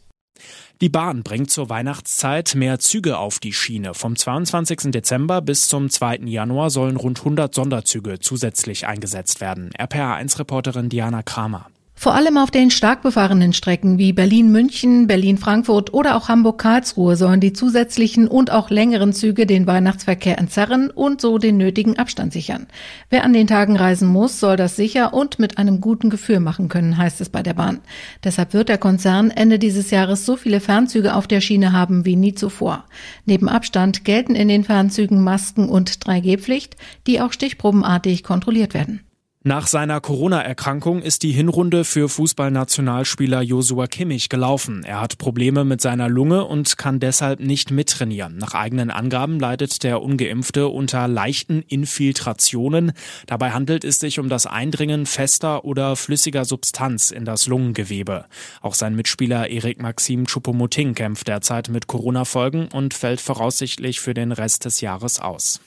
Die 0.82 0.90
Bahn 0.90 1.24
bringt 1.24 1.52
zur 1.52 1.70
Weihnachtszeit 1.70 2.56
mehr 2.56 2.80
Züge 2.80 3.18
auf 3.18 3.40
die 3.40 3.52
Schiene. 3.52 3.94
Vom 3.94 4.16
22. 4.16 4.92
Dezember 4.92 5.42
bis 5.42 5.68
zum 5.68 5.90
2. 5.90 6.20
Januar 6.24 6.70
sollen 6.70 6.96
rund 6.96 7.20
100 7.20 7.54
Sonderzüge 7.54 8.20
zusätzlich 8.20 8.88
eingesetzt 8.88 9.42
werden. 9.42 9.72
RPA1-Reporterin 9.78 10.88
Diana 10.88 11.22
Kramer. 11.22 11.68
Vor 12.02 12.16
allem 12.16 12.38
auf 12.38 12.50
den 12.50 12.72
stark 12.72 13.02
befahrenen 13.02 13.52
Strecken 13.52 13.98
wie 13.98 14.14
Berlin-München, 14.14 15.06
Berlin-Frankfurt 15.08 15.94
oder 15.94 16.16
auch 16.16 16.30
Hamburg-Karlsruhe 16.30 17.18
sollen 17.18 17.42
die 17.42 17.52
zusätzlichen 17.52 18.30
und 18.30 18.52
auch 18.52 18.70
längeren 18.70 19.12
Züge 19.12 19.46
den 19.46 19.68
Weihnachtsverkehr 19.68 20.40
entzerren 20.40 20.92
und 20.92 21.20
so 21.20 21.40
den 21.40 21.58
nötigen 21.58 22.00
Abstand 22.00 22.32
sichern. 22.32 22.68
Wer 23.10 23.26
an 23.26 23.34
den 23.34 23.48
Tagen 23.48 23.76
reisen 23.76 24.08
muss, 24.08 24.40
soll 24.40 24.56
das 24.56 24.78
sicher 24.78 25.14
und 25.14 25.40
mit 25.40 25.58
einem 25.58 25.82
guten 25.82 26.10
Gefühl 26.10 26.40
machen 26.40 26.70
können, 26.70 26.96
heißt 26.96 27.20
es 27.20 27.28
bei 27.28 27.44
der 27.44 27.54
Bahn. 27.54 27.82
Deshalb 28.24 28.54
wird 28.54 28.70
der 28.70 28.78
Konzern 28.78 29.30
Ende 29.30 29.60
dieses 29.60 29.92
Jahres 29.92 30.26
so 30.26 30.38
viele 30.38 30.62
Fernzüge 30.62 31.16
auf 31.16 31.28
der 31.28 31.42
Schiene 31.42 31.74
haben 31.74 32.06
wie 32.06 32.16
nie 32.16 32.34
zuvor. 32.34 32.86
Neben 33.26 33.50
Abstand 33.50 34.06
gelten 34.06 34.36
in 34.36 34.48
den 34.48 34.64
Fernzügen 34.64 35.22
Masken 35.22 35.68
und 35.68 35.92
3G-Pflicht, 35.92 36.78
die 37.08 37.20
auch 37.20 37.34
stichprobenartig 37.34 38.24
kontrolliert 38.24 38.74
werden. 38.74 39.02
Nach 39.50 39.66
seiner 39.66 40.00
Corona-Erkrankung 40.00 41.02
ist 41.02 41.24
die 41.24 41.32
Hinrunde 41.32 41.84
für 41.84 42.08
Fußballnationalspieler 42.08 43.42
Josua 43.42 43.88
Kimmich 43.88 44.30
gelaufen. 44.30 44.84
Er 44.84 45.02
hat 45.02 45.18
Probleme 45.18 45.66
mit 45.66 45.82
seiner 45.82 46.08
Lunge 46.08 46.46
und 46.46 46.78
kann 46.78 47.00
deshalb 47.00 47.40
nicht 47.40 47.72
mittrainieren. 47.72 48.38
Nach 48.38 48.54
eigenen 48.54 48.92
Angaben 48.92 49.40
leidet 49.40 49.82
der 49.82 50.04
Ungeimpfte 50.04 50.68
unter 50.68 51.08
leichten 51.08 51.64
Infiltrationen. 51.64 52.92
Dabei 53.26 53.50
handelt 53.50 53.84
es 53.84 54.00
sich 54.00 54.20
um 54.20 54.30
das 54.30 54.46
Eindringen 54.46 55.08
fester 55.08 55.66
oder 55.66 55.96
flüssiger 55.96 56.46
Substanz 56.46 57.10
in 57.10 57.26
das 57.26 57.48
Lungengewebe. 57.48 58.26
Auch 58.62 58.76
sein 58.76 58.96
Mitspieler 58.96 59.50
Erik 59.50 59.82
Maxim 59.82 60.28
Choupo-Moting 60.28 60.94
kämpft 60.94 61.28
derzeit 61.28 61.70
mit 61.70 61.88
Corona-Folgen 61.88 62.68
und 62.68 62.94
fällt 62.94 63.20
voraussichtlich 63.20 64.00
für 64.00 64.14
den 64.14 64.32
Rest 64.32 64.66
des 64.66 64.80
Jahres 64.82 65.20
aus. 65.20 65.60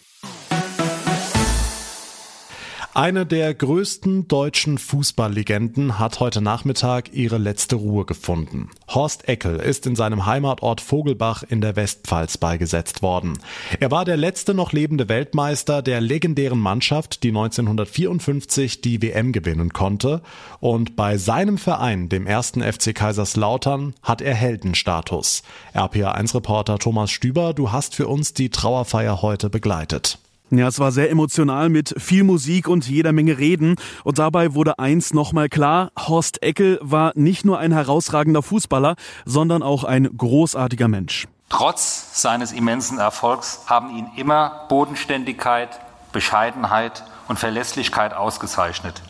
Eine 2.95 3.25
der 3.25 3.55
größten 3.55 4.29
deutschen 4.29 4.77
Fußballlegenden 4.77 5.99
hat 5.99 6.21
heute 6.21 6.43
Nachmittag 6.43 7.15
ihre 7.15 7.39
letzte 7.39 7.77
Ruhe 7.77 8.05
gefunden. 8.05 8.69
Horst 8.87 9.31
Eckel 9.31 9.57
ist 9.61 9.87
in 9.87 9.97
seinem 9.97 10.27
Heimatort 10.27 10.83
Vogelbach 10.83 11.43
in 11.43 11.63
der 11.63 11.75
Westpfalz 11.75 12.37
beigesetzt 12.37 13.01
worden. 13.01 13.39
Er 13.81 13.91
war 13.91 14.05
der 14.05 14.19
letzte 14.19 14.53
noch 14.53 14.73
lebende 14.73 15.09
Weltmeister 15.09 15.81
der 15.81 16.03
legendären 16.03 16.59
Mannschaft, 16.59 17.23
die 17.23 17.29
1954 17.29 18.83
die 18.83 19.01
WM 19.01 19.33
gewinnen 19.33 19.73
konnte. 19.73 20.21
Und 20.61 20.95
bei 20.95 21.17
seinem 21.17 21.57
Verein, 21.57 22.11
dem 22.11 22.27
ersten 22.27 22.61
FC 22.61 22.95
Kaiserslautern, 22.95 23.95
hat 24.03 24.21
er 24.21 24.35
Heldenstatus. 24.35 25.45
RPA1-Reporter 25.75 26.79
Thomas 26.79 27.11
Stüber, 27.11 27.55
du 27.55 27.73
hast 27.73 27.95
für 27.95 28.07
uns 28.07 28.35
die 28.35 28.51
Trauerfeier 28.51 29.23
heute 29.23 29.49
begleitet. 29.49 30.19
Ja, 30.55 30.69
es 30.69 30.79
war 30.79 30.93
sehr 30.93 31.11
emotional 31.11 31.71
mit 31.71 31.95
viel 31.97 32.25
Musik 32.25 32.69
und 32.69 32.87
jeder 32.87 33.13
Menge 33.13 33.39
Reden. 33.39 33.77
Und 34.05 34.19
dabei 34.19 34.53
wurde 34.53 34.79
eins 34.79 35.15
nochmal 35.15 35.49
klar, 35.49 35.91
Horst 35.99 36.43
Eckel 36.43 36.79
war 36.83 37.13
nicht 37.15 37.47
nur 37.47 37.59
ein 37.59 37.73
herausragender 37.73 38.43
Fußballer, 38.43 38.97
sondern 39.25 39.63
auch 39.63 39.85
ein 39.85 40.15
großartiger 40.15 40.89
Mensch. 40.89 41.27
Trotz 41.49 42.21
seines 42.21 42.53
immensen 42.53 42.99
Erfolgs 42.99 43.63
haben 43.65 43.97
ihn 43.97 44.11
immer 44.17 44.67
Bodenständigkeit, 44.69 45.81
Bescheidenheit 46.13 47.03
und 47.29 47.39
Verlässlichkeit 47.39 48.13
ausgezeichnet. 48.13 49.01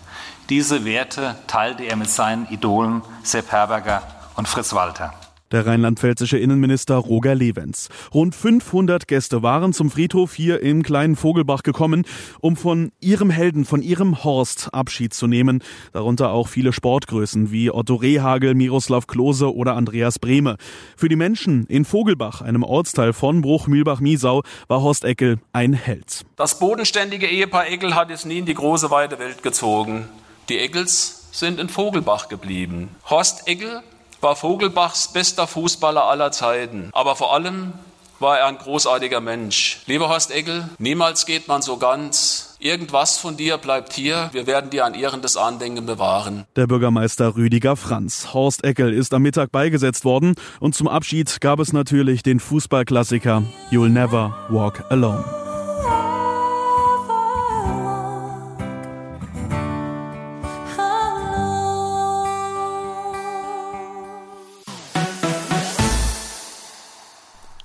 Diese 0.49 0.85
Werte 0.85 1.35
teilte 1.49 1.83
er 1.83 1.97
mit 1.97 2.09
seinen 2.09 2.47
Idolen 2.51 3.03
Sepp 3.25 3.51
Herberger 3.51 4.03
und 4.37 4.47
Fritz 4.47 4.75
Walter 4.75 5.13
der 5.53 5.67
rheinland-pfälzische 5.67 6.39
Innenminister 6.39 6.97
Roger 6.97 7.35
Levens. 7.35 7.89
Rund 8.13 8.35
500 8.35 9.07
Gäste 9.07 9.43
waren 9.43 9.73
zum 9.73 9.91
Friedhof 9.91 10.35
hier 10.35 10.61
im 10.61 10.83
kleinen 10.83 11.17
Vogelbach 11.17 11.63
gekommen, 11.63 12.05
um 12.41 12.57
von 12.57 12.93
ihrem 13.01 13.31
Helden, 13.31 13.65
von 13.65 13.83
ihrem 13.83 14.25
Horst 14.25 14.71
Abschied 14.73 15.15
zu 15.15 15.27
nehmen. 15.27 15.63
Darunter 15.93 16.31
auch 16.31 16.49
viele 16.49 16.73
Sportgrößen 16.73 17.53
wie 17.53 17.71
Otto 17.71 17.95
Rehagel, 17.95 18.55
Miroslav 18.55 19.07
Klose 19.07 19.55
oder 19.55 19.77
Andreas 19.77 20.19
Brehme. 20.19 20.57
Für 20.97 21.09
die 21.09 21.17
Menschen 21.17 21.67
in 21.67 21.85
Vogelbach, 21.85 22.41
einem 22.41 22.63
Ortsteil 22.63 23.13
von 23.13 23.43
Bruch-Mühlbach-Miesau, 23.43 24.43
war 24.69 24.83
Horst 24.83 25.05
Eckel 25.05 25.39
ein 25.53 25.73
Held. 25.75 26.23
Das 26.37 26.59
bodenständige 26.59 27.27
Ehepaar 27.27 27.69
Eckel 27.69 27.95
hat 27.95 28.11
es 28.11 28.25
nie 28.25 28.39
in 28.39 28.47
die 28.47 28.55
große 28.55 28.91
weite 28.91 29.19
Welt 29.19 29.43
gezogen. 29.43 30.07
Die 30.49 30.59
Eckels 30.59 31.29
sind 31.33 31.61
in 31.61 31.69
Vogelbach 31.69 32.29
geblieben. 32.29 32.89
Horst 33.09 33.47
Eckel 33.49 33.83
war 34.23 34.37
Vogelbachs 34.37 35.13
bester 35.13 35.47
Fußballer 35.47 36.05
aller 36.05 36.33
Zeiten. 36.33 36.91
Aber 36.93 37.17
vor 37.17 37.35
allem 37.35 37.73
war 38.21 38.39
er 38.39 38.47
ein 38.47 38.57
großartiger 38.57 39.21
Mensch. 39.21 39.81
Lieber 39.87 40.09
Horst 40.09 40.31
Eckel, 40.31 40.69
niemals 40.79 41.27
geht 41.27 41.49
man 41.49 41.61
so 41.61 41.77
ganz. 41.77 42.57
Irgendwas 42.61 43.19
von 43.19 43.37
dir 43.37 43.59
bleibt 43.59 43.93
hier. 43.93 44.31
Wir 44.33 44.47
werden 44.47 44.71
dir 44.71 44.85
ein 44.87 44.95
ehrendes 44.95 45.37
Andenken 45.37 45.85
bewahren. 45.85 46.45
Der 46.55 46.69
Bürgermeister 46.69 47.35
Rüdiger 47.35 47.75
Franz. 47.75 48.33
Horst 48.33 48.63
Eckel 48.63 48.95
ist 48.95 49.13
am 49.13 49.23
Mittag 49.23 49.51
beigesetzt 49.51 50.05
worden 50.05 50.37
und 50.61 50.77
zum 50.77 50.87
Abschied 50.87 51.41
gab 51.41 51.59
es 51.59 51.73
natürlich 51.73 52.23
den 52.23 52.39
Fußballklassiker 52.39 53.43
You'll 53.73 53.89
Never 53.89 54.37
Walk 54.51 54.85
Alone. 54.91 55.42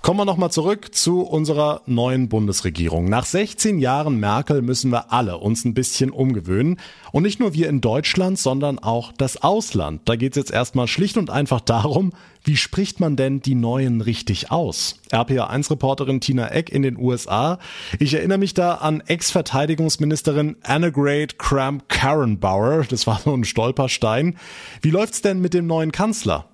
Kommen 0.07 0.21
wir 0.21 0.25
nochmal 0.25 0.51
zurück 0.51 0.95
zu 0.95 1.19
unserer 1.19 1.81
neuen 1.85 2.29
Bundesregierung. 2.29 3.09
Nach 3.09 3.25
16 3.25 3.77
Jahren 3.77 4.21
Merkel 4.21 4.61
müssen 4.61 4.89
wir 4.89 5.11
alle 5.11 5.37
uns 5.37 5.65
ein 5.65 5.73
bisschen 5.73 6.11
umgewöhnen. 6.11 6.79
Und 7.11 7.23
nicht 7.23 7.41
nur 7.41 7.53
wir 7.53 7.67
in 7.67 7.81
Deutschland, 7.81 8.39
sondern 8.39 8.79
auch 8.79 9.11
das 9.11 9.43
Ausland. 9.43 10.03
Da 10.05 10.15
geht 10.15 10.31
es 10.31 10.37
jetzt 10.37 10.51
erstmal 10.51 10.87
schlicht 10.87 11.17
und 11.17 11.29
einfach 11.29 11.59
darum, 11.59 12.13
wie 12.45 12.55
spricht 12.55 13.01
man 13.01 13.17
denn 13.17 13.41
die 13.41 13.53
Neuen 13.53 13.99
richtig 13.99 14.49
aus? 14.49 15.01
RPA1-Reporterin 15.11 16.21
Tina 16.21 16.51
Eck 16.51 16.69
in 16.69 16.83
den 16.83 16.97
USA. 16.97 17.59
Ich 17.99 18.13
erinnere 18.13 18.37
mich 18.37 18.53
da 18.53 18.75
an 18.75 19.03
Ex-Verteidigungsministerin 19.05 20.55
Annegret 20.63 21.37
Kramp-Karrenbauer. 21.37 22.85
Das 22.87 23.07
war 23.07 23.19
so 23.25 23.33
ein 23.33 23.43
Stolperstein. 23.43 24.37
Wie 24.81 24.91
läuft's 24.91 25.21
denn 25.21 25.41
mit 25.41 25.53
dem 25.53 25.67
neuen 25.67 25.91
Kanzler? 25.91 26.45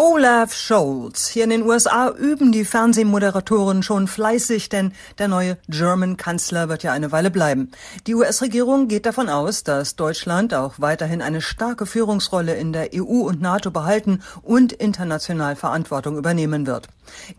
Olaf 0.00 0.54
Scholz. 0.54 1.26
Hier 1.26 1.42
in 1.42 1.50
den 1.50 1.64
USA 1.64 2.10
üben 2.10 2.52
die 2.52 2.64
Fernsehmoderatoren 2.64 3.82
schon 3.82 4.06
fleißig, 4.06 4.68
denn 4.68 4.92
der 5.18 5.26
neue 5.26 5.58
German-Kanzler 5.66 6.68
wird 6.68 6.84
ja 6.84 6.92
eine 6.92 7.10
Weile 7.10 7.32
bleiben. 7.32 7.72
Die 8.06 8.14
US-Regierung 8.14 8.86
geht 8.86 9.06
davon 9.06 9.28
aus, 9.28 9.64
dass 9.64 9.96
Deutschland 9.96 10.54
auch 10.54 10.74
weiterhin 10.78 11.20
eine 11.20 11.40
starke 11.40 11.84
Führungsrolle 11.84 12.54
in 12.54 12.72
der 12.72 12.90
EU 12.94 13.26
und 13.26 13.40
NATO 13.40 13.72
behalten 13.72 14.22
und 14.42 14.72
international 14.72 15.56
Verantwortung 15.56 16.16
übernehmen 16.16 16.68
wird. 16.68 16.86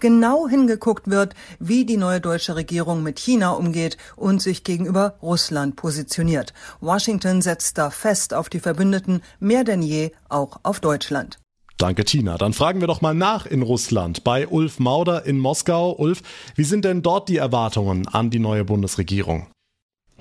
Genau 0.01 0.49
hingeguckt 0.49 1.09
wird, 1.09 1.35
wie 1.59 1.85
die 1.85 1.95
neue 1.95 2.19
deutsche 2.19 2.57
Regierung 2.57 3.03
mit 3.03 3.19
China 3.19 3.51
umgeht 3.51 3.95
und 4.17 4.41
sich 4.41 4.65
gegenüber 4.65 5.15
Russland 5.21 5.77
positioniert. 5.77 6.53
Washington 6.81 7.41
setzt 7.41 7.77
da 7.77 7.89
fest 7.89 8.33
auf 8.33 8.49
die 8.49 8.59
Verbündeten, 8.59 9.21
mehr 9.39 9.63
denn 9.63 9.81
je 9.81 10.11
auch 10.27 10.59
auf 10.63 10.81
Deutschland. 10.81 11.39
Danke, 11.79 12.03
Tina. 12.03 12.37
Dann 12.37 12.51
fragen 12.51 12.81
wir 12.81 12.87
doch 12.87 12.99
mal 12.99 13.15
nach 13.15 13.45
in 13.45 13.61
Russland 13.61 14.25
bei 14.25 14.49
Ulf 14.49 14.79
Mauder 14.79 15.25
in 15.25 15.39
Moskau. 15.39 15.95
Ulf, 15.97 16.21
wie 16.55 16.65
sind 16.65 16.83
denn 16.83 17.01
dort 17.01 17.29
die 17.29 17.37
Erwartungen 17.37 18.05
an 18.05 18.29
die 18.29 18.39
neue 18.39 18.65
Bundesregierung? 18.65 19.47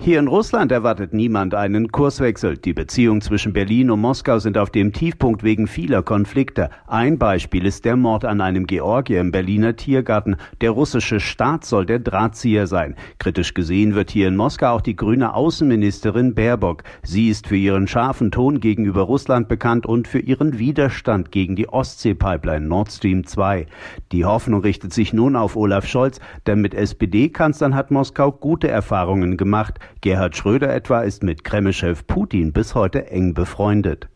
Hier 0.01 0.17
in 0.17 0.29
Russland 0.29 0.71
erwartet 0.71 1.13
niemand 1.13 1.53
einen 1.53 1.91
Kurswechsel. 1.91 2.57
Die 2.57 2.71
Beziehungen 2.71 3.19
zwischen 3.19 3.51
Berlin 3.51 3.91
und 3.91 3.99
Moskau 3.99 4.39
sind 4.39 4.57
auf 4.57 4.69
dem 4.69 4.93
Tiefpunkt 4.93 5.43
wegen 5.43 5.67
vieler 5.67 6.03
Konflikte. 6.03 6.69
Ein 6.87 7.17
Beispiel 7.17 7.65
ist 7.65 7.83
der 7.83 7.97
Mord 7.97 8.23
an 8.23 8.39
einem 8.39 8.65
Georgier 8.65 9.19
im 9.19 9.33
Berliner 9.33 9.75
Tiergarten. 9.75 10.37
Der 10.61 10.71
russische 10.71 11.19
Staat 11.19 11.65
soll 11.65 11.85
der 11.85 11.99
Drahtzieher 11.99 12.65
sein. 12.65 12.95
Kritisch 13.17 13.53
gesehen 13.53 13.93
wird 13.93 14.09
hier 14.09 14.29
in 14.29 14.37
Moskau 14.37 14.67
auch 14.67 14.81
die 14.81 14.95
grüne 14.95 15.33
Außenministerin 15.33 16.33
Baerbock. 16.33 16.83
Sie 17.03 17.27
ist 17.27 17.47
für 17.47 17.57
ihren 17.57 17.89
scharfen 17.89 18.31
Ton 18.31 18.61
gegenüber 18.61 19.01
Russland 19.01 19.49
bekannt 19.49 19.85
und 19.85 20.07
für 20.07 20.19
ihren 20.19 20.59
Widerstand 20.59 21.33
gegen 21.33 21.57
die 21.57 21.67
Ostsee-Pipeline 21.67 22.65
Nord 22.65 22.89
Stream 22.89 23.27
2. 23.27 23.65
Die 24.13 24.23
Hoffnung 24.23 24.61
richtet 24.61 24.93
sich 24.93 25.11
nun 25.11 25.35
auf 25.35 25.57
Olaf 25.57 25.85
Scholz, 25.85 26.21
denn 26.47 26.61
mit 26.61 26.73
SPD-Kanzlern 26.73 27.75
hat 27.75 27.91
Moskau 27.91 28.31
gute 28.31 28.69
Erfahrungen 28.69 29.35
gemacht. 29.35 29.77
Gerhard 30.01 30.35
Schröder 30.35 30.73
etwa 30.73 31.01
ist 31.01 31.23
mit 31.23 31.43
Kreml-Chef 31.43 32.07
Putin 32.07 32.53
bis 32.53 32.75
heute 32.75 33.11
eng 33.11 33.33
befreundet. 33.33 34.07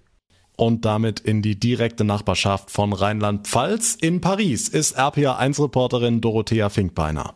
Und 0.56 0.86
damit 0.86 1.20
in 1.20 1.42
die 1.42 1.60
direkte 1.60 2.04
Nachbarschaft 2.04 2.70
von 2.72 2.94
Rheinland-Pfalz. 2.94 3.98
In 4.00 4.22
Paris 4.22 4.70
ist 4.70 5.00
RPA1-Reporterin 5.00 6.22
Dorothea 6.22 6.70
Finkbeiner. 6.70 7.34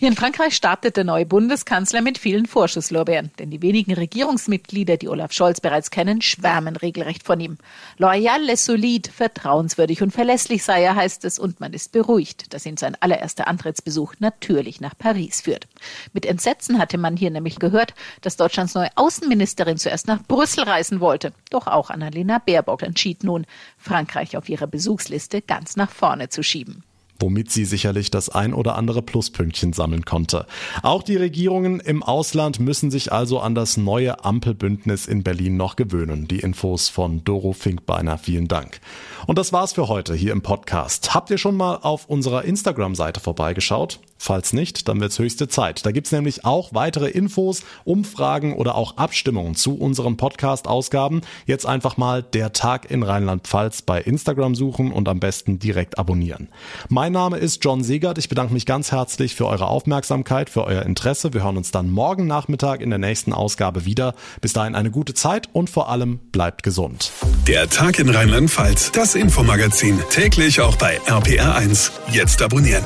Hier 0.00 0.10
in 0.10 0.14
Frankreich 0.14 0.54
startet 0.54 0.96
der 0.96 1.02
neue 1.02 1.26
Bundeskanzler 1.26 2.02
mit 2.02 2.18
vielen 2.18 2.46
Vorschusslorbeeren, 2.46 3.32
denn 3.40 3.50
die 3.50 3.62
wenigen 3.62 3.94
Regierungsmitglieder, 3.94 4.96
die 4.96 5.08
Olaf 5.08 5.32
Scholz 5.32 5.60
bereits 5.60 5.90
kennen, 5.90 6.22
schwärmen 6.22 6.76
regelrecht 6.76 7.24
von 7.24 7.40
ihm. 7.40 7.58
Loyal, 7.96 8.40
les 8.40 8.64
solide, 8.64 9.10
vertrauenswürdig 9.10 10.00
und 10.00 10.12
verlässlich 10.12 10.62
sei 10.62 10.84
er, 10.84 10.94
heißt 10.94 11.24
es, 11.24 11.40
und 11.40 11.58
man 11.58 11.72
ist 11.72 11.90
beruhigt, 11.90 12.54
dass 12.54 12.64
ihn 12.64 12.76
sein 12.76 12.96
allererster 13.00 13.48
Antrittsbesuch 13.48 14.14
natürlich 14.20 14.80
nach 14.80 14.96
Paris 14.96 15.40
führt. 15.40 15.66
Mit 16.12 16.26
Entsetzen 16.26 16.78
hatte 16.78 16.96
man 16.96 17.16
hier 17.16 17.32
nämlich 17.32 17.58
gehört, 17.58 17.92
dass 18.20 18.36
Deutschlands 18.36 18.74
neue 18.74 18.96
Außenministerin 18.96 19.78
zuerst 19.78 20.06
nach 20.06 20.22
Brüssel 20.22 20.62
reisen 20.62 21.00
wollte. 21.00 21.32
Doch 21.50 21.66
auch 21.66 21.90
Annalena 21.90 22.38
Baerbock 22.38 22.84
entschied 22.84 23.24
nun, 23.24 23.46
Frankreich 23.76 24.36
auf 24.36 24.48
ihrer 24.48 24.68
Besuchsliste 24.68 25.42
ganz 25.42 25.74
nach 25.74 25.90
vorne 25.90 26.28
zu 26.28 26.44
schieben 26.44 26.84
womit 27.18 27.50
sie 27.50 27.64
sicherlich 27.64 28.10
das 28.10 28.28
ein 28.28 28.54
oder 28.54 28.76
andere 28.76 29.02
Pluspünktchen 29.02 29.72
sammeln 29.72 30.04
konnte. 30.04 30.46
Auch 30.82 31.02
die 31.02 31.16
Regierungen 31.16 31.80
im 31.80 32.02
Ausland 32.02 32.60
müssen 32.60 32.90
sich 32.90 33.12
also 33.12 33.40
an 33.40 33.54
das 33.54 33.76
neue 33.76 34.24
Ampelbündnis 34.24 35.06
in 35.06 35.22
Berlin 35.22 35.56
noch 35.56 35.76
gewöhnen. 35.76 36.28
Die 36.28 36.40
Infos 36.40 36.88
von 36.88 37.24
Doro 37.24 37.52
Finkbeiner, 37.52 38.18
vielen 38.18 38.48
Dank. 38.48 38.80
Und 39.26 39.38
das 39.38 39.52
war's 39.52 39.72
für 39.72 39.88
heute 39.88 40.14
hier 40.14 40.32
im 40.32 40.42
Podcast. 40.42 41.14
Habt 41.14 41.30
ihr 41.30 41.38
schon 41.38 41.56
mal 41.56 41.76
auf 41.76 42.06
unserer 42.06 42.44
Instagram-Seite 42.44 43.20
vorbeigeschaut? 43.20 44.00
Falls 44.18 44.52
nicht, 44.52 44.88
dann 44.88 45.00
wird's 45.00 45.18
höchste 45.18 45.48
Zeit. 45.48 45.86
Da 45.86 45.92
gibt's 45.92 46.10
nämlich 46.12 46.44
auch 46.44 46.74
weitere 46.74 47.08
Infos, 47.08 47.62
Umfragen 47.84 48.54
oder 48.54 48.74
auch 48.74 48.96
Abstimmungen 48.96 49.54
zu 49.54 49.78
unseren 49.78 50.16
Podcast-Ausgaben. 50.16 51.22
Jetzt 51.46 51.66
einfach 51.66 51.96
mal 51.96 52.22
der 52.22 52.52
Tag 52.52 52.90
in 52.90 53.04
Rheinland-Pfalz 53.04 53.82
bei 53.82 54.00
Instagram 54.00 54.56
suchen 54.56 54.90
und 54.90 55.08
am 55.08 55.20
besten 55.20 55.60
direkt 55.60 55.98
abonnieren. 55.98 56.48
Mein 56.88 57.12
Name 57.12 57.38
ist 57.38 57.64
John 57.64 57.84
Segert. 57.84 58.18
Ich 58.18 58.28
bedanke 58.28 58.52
mich 58.52 58.66
ganz 58.66 58.90
herzlich 58.90 59.36
für 59.36 59.46
eure 59.46 59.68
Aufmerksamkeit, 59.68 60.50
für 60.50 60.64
euer 60.64 60.82
Interesse. 60.82 61.32
Wir 61.32 61.44
hören 61.44 61.56
uns 61.56 61.70
dann 61.70 61.90
morgen 61.90 62.26
Nachmittag 62.26 62.80
in 62.80 62.90
der 62.90 62.98
nächsten 62.98 63.32
Ausgabe 63.32 63.84
wieder. 63.84 64.14
Bis 64.40 64.52
dahin 64.52 64.74
eine 64.74 64.90
gute 64.90 65.14
Zeit 65.14 65.48
und 65.52 65.70
vor 65.70 65.88
allem 65.88 66.18
bleibt 66.32 66.64
gesund. 66.64 67.12
Der 67.46 67.68
Tag 67.68 68.00
in 68.00 68.08
Rheinland-Pfalz, 68.08 68.90
das 68.92 69.14
Infomagazin, 69.14 70.00
täglich 70.10 70.60
auch 70.60 70.76
bei 70.76 71.00
RPR1. 71.06 71.92
Jetzt 72.12 72.42
abonnieren. 72.42 72.84